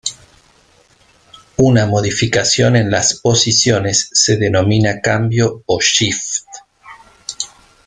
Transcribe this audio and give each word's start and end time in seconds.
Una 1.57 1.85
modificación 1.85 2.75
en 2.75 2.89
las 2.89 3.19
posiciones 3.21 4.09
se 4.11 4.35
denomina 4.35 4.99
cambio 4.99 5.61
o 5.67 5.79
"shift". 5.79 6.43